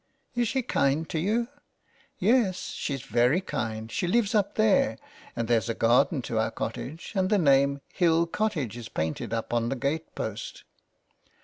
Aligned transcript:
"Is 0.35 0.47
she 0.47 0.63
kind 0.63 1.07
to 1.09 1.19
you?"" 1.19 1.47
Yes, 2.17 2.71
she's 2.71 3.03
very 3.03 3.39
kind, 3.39 3.91
she 3.91 4.07
Hves 4.07 4.33
up 4.33 4.55
there, 4.55 4.97
and 5.35 5.47
there's 5.47 5.69
a 5.69 5.75
garden 5.75 6.23
to 6.23 6.39
our 6.39 6.49
cottage, 6.49 7.11
and 7.13 7.29
the 7.29 7.37
name' 7.37 7.81
Hill 7.93 8.25
Cottage 8.25 8.75
* 8.77 8.77
is 8.79 8.89
painted 8.89 9.31
up 9.31 9.53
on 9.53 9.69
the 9.69 9.75
gate 9.75 10.15
post." 10.15 10.63